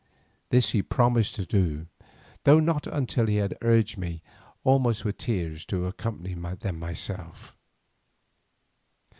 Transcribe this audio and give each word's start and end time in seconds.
This 0.49 0.71
he 0.71 0.81
promised 0.81 1.35
to 1.35 1.45
do, 1.45 1.85
though 2.43 2.59
not 2.59 2.87
until 2.87 3.27
he 3.27 3.35
had 3.35 3.55
urged 3.61 3.99
me 3.99 4.23
almost 4.63 5.05
with 5.05 5.19
tears 5.19 5.63
to 5.65 5.85
accompany 5.85 6.33
them 6.33 6.79
myself. 6.79 7.55